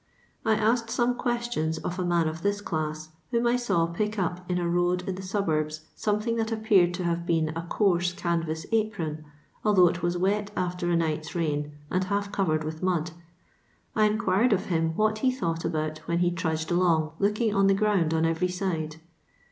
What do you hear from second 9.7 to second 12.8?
it was wet afler a night's rain and half covered